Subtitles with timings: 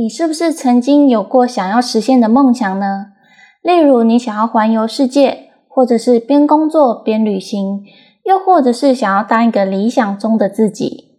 [0.00, 3.06] 你是不是曾经有过想要实现的梦想呢？
[3.62, 7.82] 例如，你想要环游世界，或者是边工作边旅行，
[8.24, 11.16] 又或者是想要当一个理想中的自己。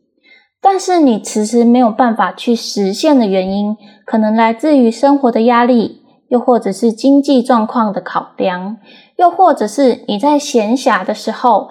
[0.61, 8.77] 但是你迟迟没有办法去实现的原因，可能来自于生活的压力，又或者是经济状况的考量，
[9.17, 11.67] 又或者是你在闲暇的时候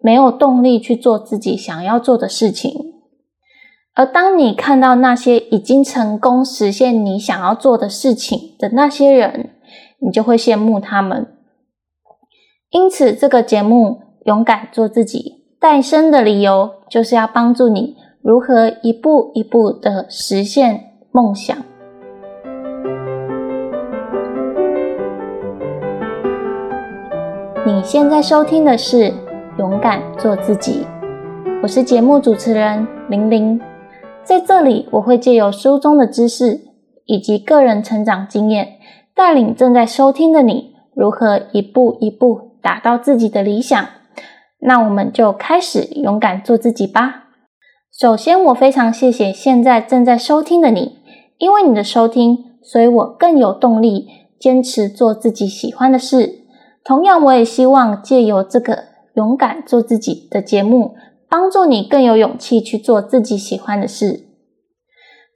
[0.00, 2.94] 没有动力去做自己想要做的事情。
[3.98, 9.50] 而当你看到那些已经成功实现你想要做的事情的那些人，
[9.98, 11.26] 你就会羡慕他们。
[12.70, 15.18] 因此，这个节目《勇敢做自己》
[15.60, 21.58] 诞生的理由，就是要帮助你如何一步一步的实现梦想。
[27.66, 29.10] 你现在收听的是
[29.58, 30.86] 《勇敢做自己》，
[31.64, 33.60] 我是节目主持人玲玲。
[34.28, 36.60] 在这里，我会借由书中的知识
[37.06, 38.74] 以及个人成长经验，
[39.14, 43.82] 带领正在收听的你如何一步一步达到自己的理想。
[44.60, 47.28] 那我们就开始勇敢做自己吧。
[47.98, 50.98] 首先，我非常谢谢现在正在收听的你，
[51.38, 54.08] 因为你的收听，所以我更有动力
[54.38, 56.40] 坚持做自己喜欢的事。
[56.84, 60.96] 同样，我也希望借由这个勇敢做自己的节目。
[61.30, 64.27] 帮助你更有勇气去做自己喜欢的事。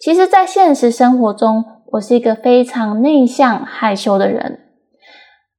[0.03, 4.59] 其实，在现实生活中，我是一个非常内向、害羞的人，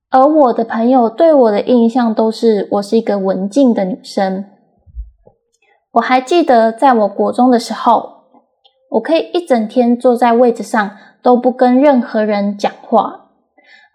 [0.10, 4.44] 而我的朋友对我的印象都是我是一个文静的女生。
[5.94, 8.26] 我还记得，在我国中的时候，
[8.90, 13.30] 我可以一整天坐在位置上都不跟任何人讲话，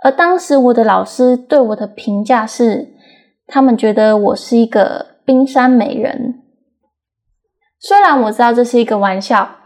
[0.03, 2.95] 而当时我的老师对我的评价是，
[3.47, 5.19] 他们觉得我是一个。
[5.29, 6.43] 冰山美人，
[7.79, 9.57] 虽然我知道这是一个玩笑，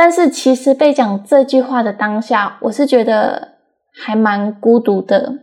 [0.00, 3.58] 但是其实被讲这句话的当下，我是觉得
[3.92, 5.40] 还蛮孤独的。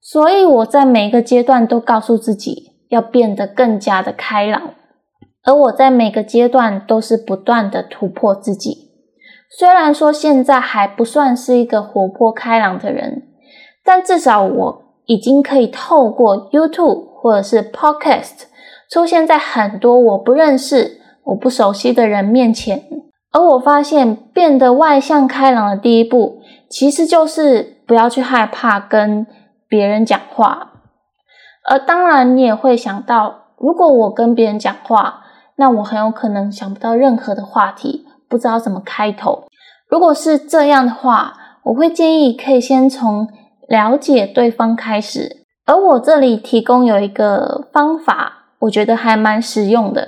[0.00, 4.74] 所以我在每个阶段都告诉自己要变得更加的开朗，
[5.44, 8.90] 而我在每个阶段都是不断的突破自己。
[9.56, 13.22] 虽然说现在还不算是一个活泼开朗的人，
[13.84, 17.14] 但至少我已经可以透过 YouTube。
[17.24, 18.42] 或者是 Podcast
[18.90, 22.84] 出现在很多我不认识、我不熟悉的人面前，
[23.32, 29.26] 而我发现变得外向开朗的第一步，其实就是不要去害怕跟
[29.68, 30.72] 别人讲话。
[31.66, 35.22] 而当然，你也会想到，如果我跟别人讲话，
[35.56, 39.44] 那我很有可能想不到任何的话题，不知道怎么开头。
[39.88, 43.26] 如果是这样的话，我会建议可以先从
[43.68, 45.44] 了解对方开始。
[45.64, 50.06] 而我这里提供有一个方法，我觉得还蛮实用的，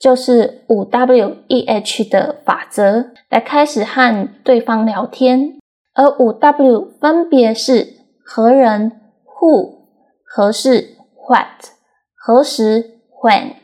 [0.00, 5.58] 就是五 W E H 的法则，来开始和对方聊天。
[5.94, 8.92] 而五 W 分别是何人
[9.40, 9.78] Who、
[10.24, 10.96] 何事
[11.26, 11.70] What、
[12.14, 13.54] 何时 When、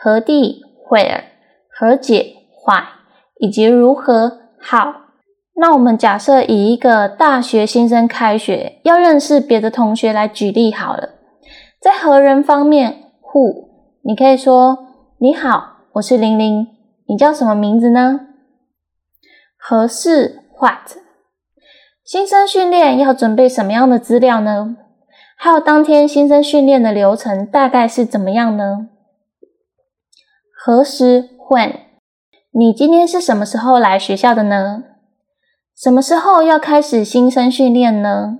[0.00, 1.22] 何地 Where、
[1.68, 2.84] 何解 Why，
[3.40, 4.94] 以及如何 How。
[5.56, 11.10] 那我们假设以一个大学新生开学要认识别的同学来举例好了，
[11.80, 13.68] 在何人方面，who，
[14.02, 14.78] 你可以说
[15.18, 16.68] 你好，我是玲玲，
[17.08, 18.28] 你叫什么名字呢？
[19.56, 20.96] 何事 what，
[22.04, 24.76] 新生训练要准备什么样的资料呢？
[25.36, 28.88] 还有当天新生训练的流程大概是怎么样呢？
[30.54, 31.80] 何时 when，
[32.52, 34.84] 你今天是什么时候来学校的呢？
[35.76, 38.38] 什么时候要开始新生训练呢？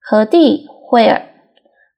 [0.00, 1.24] 何地 Where？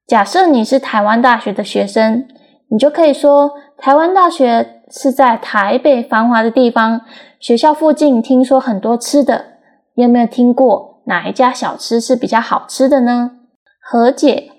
[0.05, 2.27] 假设你是台湾大学的学生，
[2.69, 7.01] 你就可以说台湾大学是在台北繁华的地方。
[7.39, 9.45] 学校附近听说很多吃的，
[9.93, 13.31] 你有没有听过哪一家小吃是比较好吃的呢？
[13.79, 14.51] 何解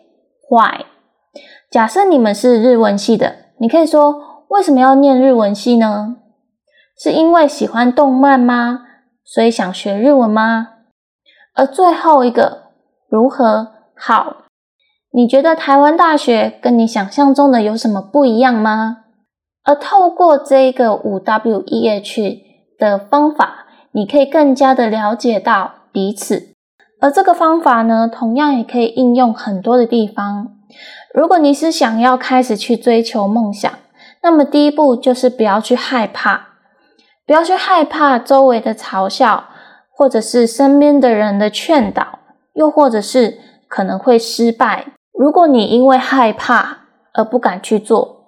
[0.48, 0.84] Why？
[1.68, 6.16] 假设你们是日文系的，你可以说为什么要念日文系呢？
[6.96, 8.82] 是因为喜欢动漫吗？
[9.24, 10.68] 所以想学日文吗？
[11.54, 12.70] 而最后一个
[13.08, 14.45] 如何好？
[15.16, 18.98] 你觉得台湾大学跟你想象中的有什么不一样吗？
[19.64, 22.42] 而透过这个五 W E H
[22.78, 26.52] 的方法，你可以更加的了解到彼此。
[27.00, 30.48] 而这个方法呢，同样也可以应用很多的地方。
[31.14, 33.72] 如果你是想要开始去追求梦想，
[34.22, 36.48] 那么第一步就是不要去害怕。
[37.26, 39.44] 不要去害怕周围的嘲笑，
[39.90, 42.18] 或者是身边的人的劝导，
[42.52, 44.88] 又或者是可能会失败。
[45.18, 48.26] 如果你因为害怕而不敢去做，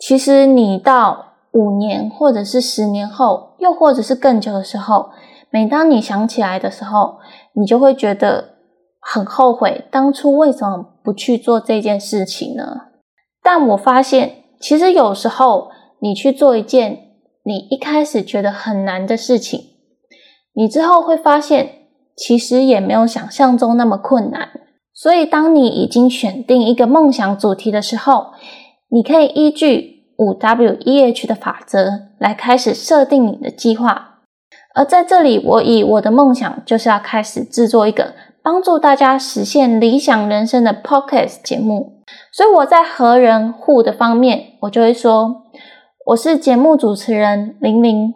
[0.00, 5.10] 其实你到五年或者是十年后，又或者是更久的时候，
[5.50, 7.18] 每当你想起来的时候，
[7.52, 8.56] 你就会觉得
[9.00, 12.64] 很后悔，当初为什么不去做这件事情呢？
[13.40, 15.70] 但我发现，其实有时候
[16.00, 16.98] 你去做一件
[17.44, 19.60] 你一开始觉得很难的事情，
[20.54, 21.86] 你之后会发现，
[22.16, 24.48] 其实也没有想象中那么困难。
[24.94, 28.28] 所以，当你已经选定一个梦想主题的时候，
[28.88, 34.20] 你可以依据五 W E H 的法则来开始设定你的计划。
[34.76, 42.02] 而在这里，我以我的梦想就是要开始制作一个帮助大家实现理想人生的 Podcast 节目。
[42.32, 45.42] 所以我在和人互的方面，我就会说，
[46.06, 48.14] 我是节目主持人玲玲，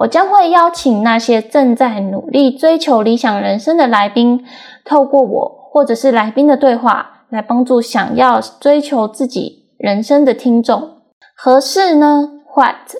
[0.00, 4.44] 我将会邀请那些正在努力追求理想人生的来宾，
[4.84, 9.68] 透过我或者是来宾的对话，来帮助想要追求自己。
[9.78, 11.02] 人生的听众
[11.36, 12.96] 合适呢？What？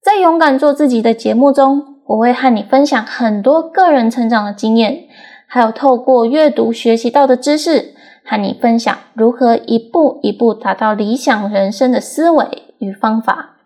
[0.00, 5.08] 在勇敢做自己的节目中，我会和你分享很多个人成长的经验，
[5.48, 7.94] 还有透过阅读学习到的知识，
[8.24, 12.46] 和你分享如何一步一步达到理想人生的思维
[12.78, 13.56] 与方法。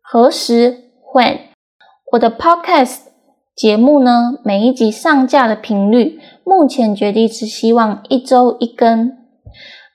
[0.00, 1.38] 何时？When？
[2.12, 3.00] 我的 Podcast
[3.60, 4.38] 节目呢？
[4.42, 9.12] 每一集上架的频率，目前决定是希望一周一更。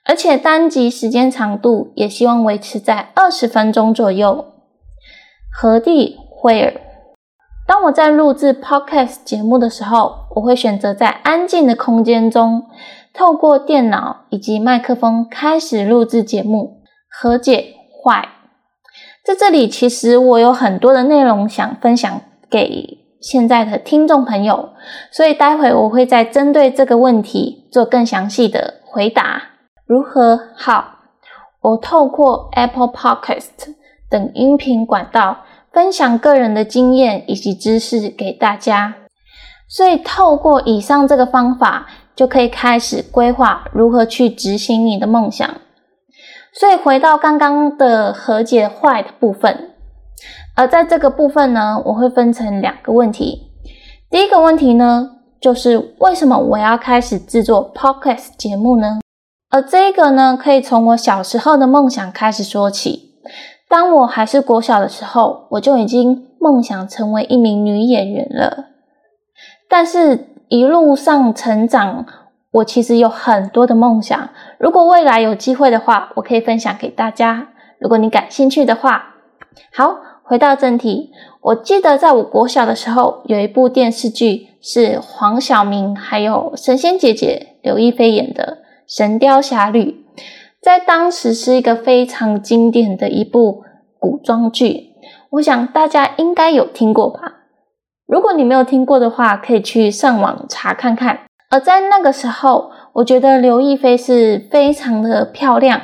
[0.04, 4.52] 而且单集时间长度也希望维持在二十分钟左右。
[5.52, 6.80] 何地惠尔
[7.66, 12.66] 当我在录制 Podcast 节目的时候，我会选择在安静的空间中，
[13.12, 16.82] 透过电脑以及麦克风开始录制节目。
[17.10, 17.74] 何解
[18.04, 18.28] 坏？
[19.24, 24.68] 在这里，其实我有很多的内容想分享给现在的听众朋友，
[25.10, 29.42] 所以待会我会再针对这个问题做更详细的回答。
[29.84, 30.98] 如何好？
[31.60, 33.74] 我透过 Apple Podcast
[34.08, 35.38] 等音频管道
[35.72, 38.94] 分享个人的经验以及知识给大家，
[39.66, 45.52] 所以透过以上这个方法，就可以开始规划如何去执行你的梦想。
[46.52, 49.72] 所以回到刚刚的和解坏的部分，
[50.56, 53.52] 而在这个部分呢，我会分成两个问题。
[54.10, 59.00] 第一个问题呢，就是为什么我要开始制作 Podcast 节目呢？
[59.50, 63.12] 而这个呢，可以从我小时候的梦想开始说起。
[63.68, 68.66] 当我还是国小的时候，我就已经梦想成为一名女演员了。
[69.68, 72.06] 但是，一路上成长，
[72.52, 74.30] 我其实有很多的梦想。
[74.58, 77.48] 如果未来有机会的话，我可以分享给大家。
[77.78, 79.16] 如果你感兴趣的话，
[79.74, 79.96] 好，
[80.28, 81.12] 回到正题。
[81.40, 88.58] 我记得在我国小的时候，有一部电视剧是黄晓明还有神仙姐姐刘亦菲演的。
[88.88, 89.82] 《神雕侠侣》
[90.60, 93.62] 在当时是一个非常经典的一部
[94.00, 94.94] 古装剧，
[95.30, 97.20] 我想大家应该有听过吧？
[98.06, 101.20] 如果你没有听过的话，可以去上网查看看。
[101.50, 105.80] 而在那个时候，我觉得刘亦菲是非常的漂亮，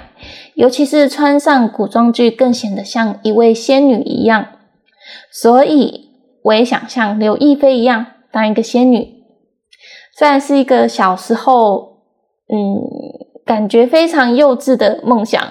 [0.55, 4.47] 尤其是穿上古装剧，更显得像一位仙女一样。
[5.31, 6.09] 所以
[6.45, 9.23] 我也想像刘亦菲一样当一个仙女。
[10.17, 11.91] 虽然是一个小时候。
[12.55, 12.83] 嗯，
[13.47, 15.43] 感觉非常幼稚的梦想。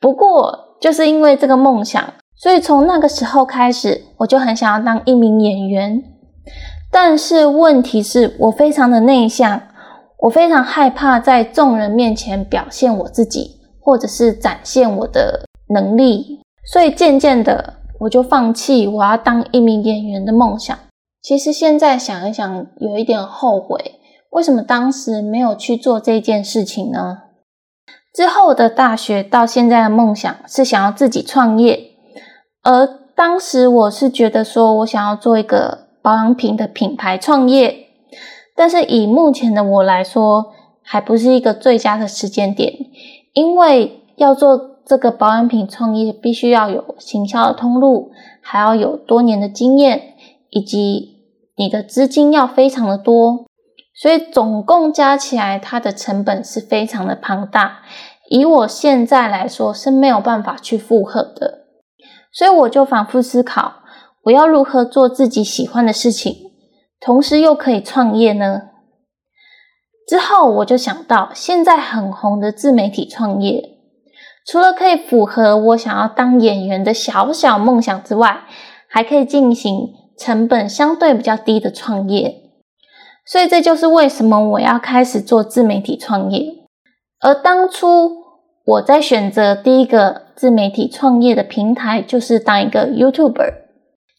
[0.00, 2.02] 不过，就是因为这个梦想，
[2.34, 6.02] 所以从那个时候开始，我就很想要当一名演员。
[6.90, 9.62] 但是问题是我非常的内向，
[10.18, 16.40] 我非常害怕在众人面前表现我自己，或者是展现我的能力。
[16.64, 20.78] 所以渐渐的，我就放弃我要当一名演员的梦想。
[21.20, 24.00] 其实现在想一想，有一点后悔。
[24.30, 27.18] 为什么当时没有去做这件事情呢？
[28.14, 31.92] 之后的大学到现在的梦想是想要自己创业，
[32.62, 37.88] 而当时我是觉得说我想要做一个保养品的品牌创业，
[38.54, 42.72] 但是以目前的我来说，还不是一个最佳的时间点，
[43.32, 48.10] 因为要做这个保养品创业，必须要有行销的通路，
[48.40, 50.14] 还要有多年的经验，
[50.50, 51.18] 以及
[51.56, 53.46] 你的资金要非常的多。
[53.94, 57.80] 所以总共加起来，它的成本是非常的庞大。
[58.28, 61.66] 以我现在来说是没有办法去负荷的，
[62.32, 63.74] 所以我就反复思考，
[64.24, 66.34] 我要如何做自己喜欢的事情，
[66.98, 68.62] 同时又可以创业呢？
[70.12, 73.78] 之后我就想到，现在很红的自媒体创业，
[74.46, 78.42] 除了可以符合我想要当演员的小小梦想之外，
[78.90, 79.88] 还可以进行
[80.18, 82.42] 成本相对比较低的创业。
[83.24, 86.44] 所以这就是为什么我要开始做自媒体创业。
[87.22, 88.10] 而当初
[88.66, 93.54] 我在选择第一个自媒体创业的平台，就是当一个 YouTuber。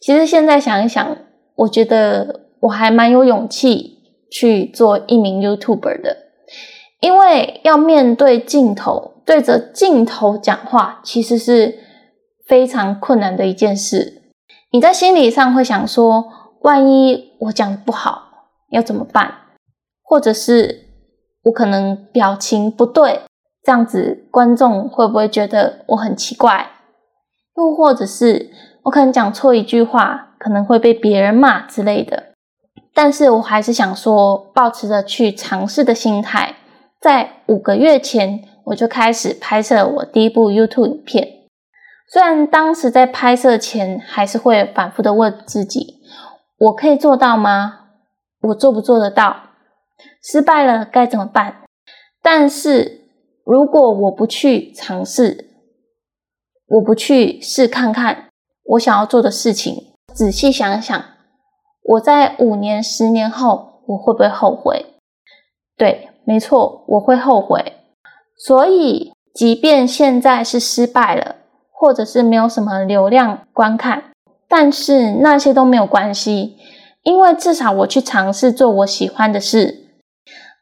[0.02, 1.16] 其实现在想一想，
[1.54, 3.93] 我觉得我还蛮有勇气
[4.34, 6.18] 去做一名 YouTuber 的，
[7.00, 11.78] 因为要面对镜头，对着镜头讲话，其实是
[12.48, 14.24] 非常困难的一件事。
[14.72, 16.26] 你在心理上会想说，
[16.62, 18.24] 万一我讲的不好，
[18.72, 19.36] 要怎么办？
[20.02, 20.88] 或者是
[21.44, 23.22] 我可能表情不对。
[23.64, 26.72] 这样子，观众会不会觉得我很奇怪？
[27.56, 28.50] 又或者是
[28.82, 32.33] 我可能讲错一句话，可能会被别人骂之类的。
[32.94, 36.56] 但是我还是想说，保持着去尝试的心态，
[37.00, 41.28] 在五个月前我就开始拍摄我第一部 YouTube 影片。
[42.12, 46.02] 虽然当时在拍摄前，还是会反复的问自己：
[46.58, 47.80] 我可以做到吗？
[48.42, 49.36] 我做不做得到？
[50.22, 51.64] 失败了该怎么办？
[52.22, 53.02] 但是。
[53.46, 55.50] 如果我不去尝试，
[56.66, 58.30] 我不去试看看
[58.64, 59.76] 我想要做的事情，
[60.16, 61.04] 仔细想想，
[61.84, 64.86] 我在五年、十年后我会不会后悔？
[65.78, 67.74] 对，没错，我会后悔。
[68.38, 71.36] 所以，即便现在是失败了，
[71.72, 74.12] 或者是没有什么流量观看，
[74.48, 76.58] 但是那些都没有关系，
[77.04, 79.90] 因为至少我去尝试做我喜欢的事。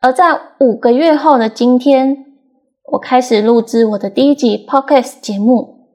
[0.01, 2.25] 而在五个月后的今天。
[2.93, 5.87] 我开始录制我的第一集 podcast 节目，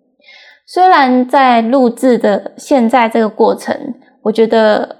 [0.66, 3.92] 虽然在录制的现在这个过程，
[4.22, 4.95] 我觉得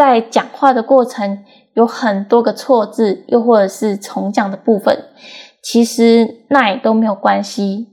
[0.00, 4.98] 在讲话的过程有很多个错字，又或者是重讲的部分，
[5.62, 7.88] 其实那也都没有关系。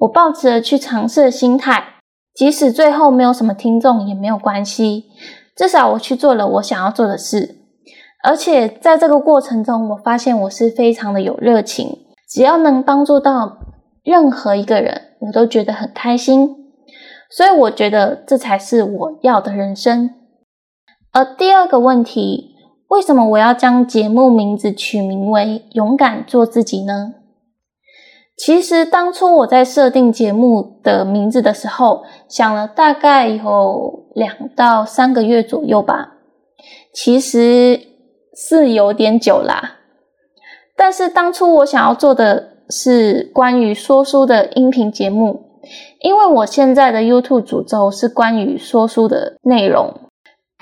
[0.00, 1.84] 我抱持了去尝试的心态，
[2.34, 5.04] 即使最后没有什么听众也没有关系，
[5.54, 7.58] 至少我去做了我想要做的事，
[8.24, 11.96] 而且在这个过程中，我发现我是非常的有热情。
[12.28, 13.58] 只要能帮助到
[14.02, 16.56] 任何一个人，我都觉得很开心。
[17.30, 20.10] 所以我觉得这才是我要的人生。
[21.12, 22.54] 而第二个问题，
[22.88, 27.12] 为什么我要将节目名字取名为“勇敢做自己”呢？
[28.34, 36.14] 其实当初我在设定节目的名字的时候，想了大概有两到三个月左右吧，
[36.94, 37.78] 其实
[38.34, 39.76] 是有点久啦。
[40.74, 45.60] 但是当初我想要做的是关于说书的音频节目，
[46.00, 49.94] 因为我现在的 YouTube 主轴是关于说书的内容。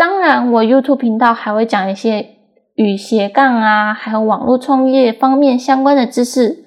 [0.00, 2.26] 当然，我 YouTube 频道还会讲一些
[2.74, 6.64] 与斜杠啊，还有网络创业方面相关的知识。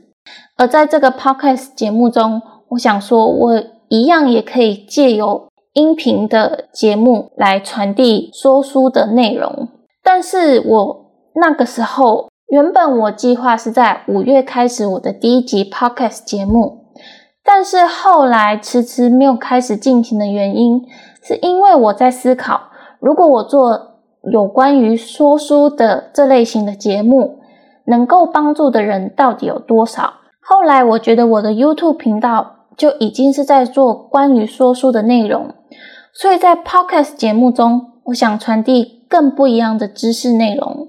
[0.55, 9.67] 而在这个 Podcast 节目中，我想说，我一样也可以借由音频的节目来传递说书的内容。
[10.03, 12.27] 但是我那个时候。
[12.49, 16.85] 原本我计划是在五月开始我的第一集 podcast 节目，
[17.43, 20.79] 但是后来迟迟没有开始进行的原因，
[21.23, 22.69] 是因为我在思考，
[23.03, 23.97] 如果我做
[24.31, 27.39] 有关于说书的这类型的节目，
[27.85, 30.13] 能够帮助的人到底有多少？
[30.39, 35.53] 后来我觉得我的 YouTube 频道就已经是在做关于说书的内容，
[36.13, 40.87] 所以在 podcast 节目中，我想传递更不一样的知识内容。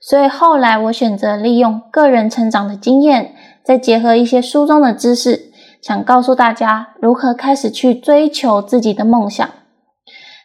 [0.00, 5.50] 所以后来我选择利用个人成长的经验，再结合一些书中的知识，
[5.82, 9.50] 想告诉大家如何开始去追求自己的梦想。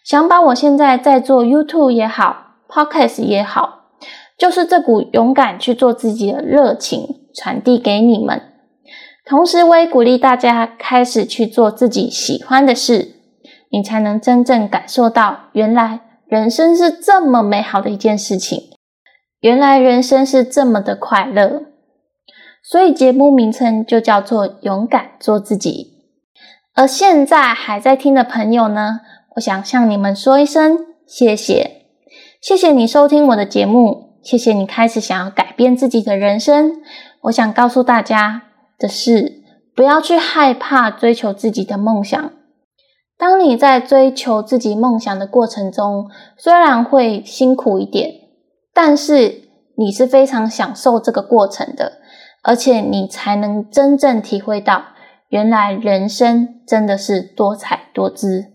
[0.05, 3.85] 想把我现在在做 YouTube 也好，Podcast 也好，
[4.37, 8.39] 就是这股勇敢去做自己的热情传递给你们。
[9.25, 13.15] 同时，我也鼓励大家开始去做自己喜欢的事，
[13.71, 18.59] 你才能真正感受到，原来人生是这么美好的一件事情。
[19.39, 21.63] 原来人生是这么的快乐，
[22.61, 25.95] 所以节目名称就叫做“勇敢做自己”。
[26.75, 28.99] 而现在还在听的朋友呢，
[29.35, 31.87] 我想向你们说一声谢谢，
[32.41, 36.81] 谢谢你收听我的节目，谢谢你开始想要改变自己的人生。
[37.23, 38.43] 我想告诉大家
[38.79, 39.43] 的是，
[39.75, 42.31] 不要去害怕追求自己的梦想。
[43.17, 48.11] 当你在追求自己梦想的过程中，虽然会辛苦一点。
[48.73, 51.99] 但是你是非常享受这个过程的，
[52.41, 54.83] 而且你才能真正体会到，
[55.27, 58.54] 原来人生真的是多彩多姿。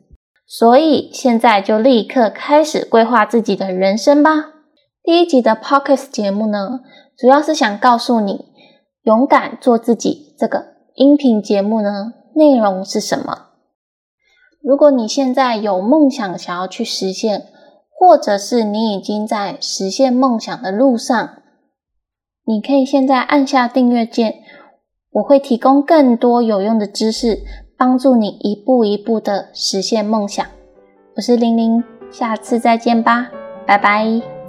[0.50, 4.46] 所以现在就立刻开始规划自己的人生吧。
[5.04, 6.80] 第一集的 Pockets 节目呢，
[7.16, 8.46] 主要是想告诉你，
[9.04, 10.34] 勇敢做自己。
[10.36, 13.50] 这个音频节目呢，内容是什么？
[14.60, 17.46] 如果你现在有梦想想要去实现。
[18.02, 21.42] 或者是你已经在实现梦想的路上，
[22.46, 24.36] 你可以现在按下订阅键，
[25.10, 27.40] 我会提供更多有用的知识，
[27.80, 30.46] 帮助你一步一步的实现梦想。
[31.16, 33.30] 我是玲玲，下次再见吧，
[33.66, 34.39] 拜拜。